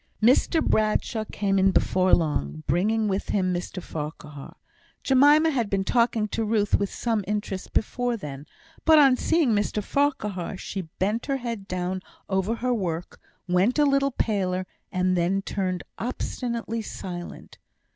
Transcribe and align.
Mr 0.19 0.65
Bradshaw 0.65 1.25
came 1.31 1.59
in 1.59 1.69
before 1.69 2.15
long, 2.15 2.63
bringing 2.65 3.07
with 3.07 3.29
him 3.29 3.53
Mr 3.53 3.83
Farquhar. 3.83 4.55
Jemima 5.03 5.51
had 5.51 5.69
been 5.69 5.83
talking 5.83 6.27
to 6.29 6.43
Ruth 6.43 6.73
with 6.73 6.91
some 6.91 7.23
interest 7.27 7.71
before 7.71 8.17
then; 8.17 8.47
but, 8.83 8.97
on 8.97 9.15
seeing 9.15 9.51
Mr 9.51 9.83
Farquhar, 9.83 10.57
she 10.57 10.89
bent 10.97 11.27
her 11.27 11.37
head 11.37 11.67
down 11.67 12.01
over 12.27 12.55
her 12.55 12.73
work, 12.73 13.19
went 13.47 13.77
a 13.77 13.85
little 13.85 14.09
paler, 14.09 14.65
and 14.91 15.45
turned 15.45 15.83
obstinately 15.99 16.81
silent. 16.81 17.59